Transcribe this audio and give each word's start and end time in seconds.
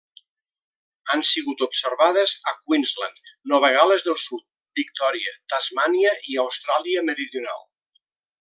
Han 1.15 1.19
sigut 1.31 1.61
observades 1.65 2.33
a 2.51 2.55
Queensland, 2.63 3.21
Nova 3.53 3.71
Gal·les 3.77 4.07
del 4.09 4.19
Sud, 4.25 4.43
Victòria, 4.83 5.37
Tasmània 5.55 6.19
i 6.33 6.41
Austràlia 6.49 7.09
Meridional. 7.13 7.67